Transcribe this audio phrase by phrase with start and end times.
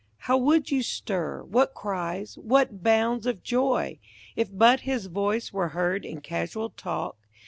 [0.17, 3.99] How would you stir, what cries, what bounds of joy.
[4.35, 7.17] If but his voice were heard in casual talk.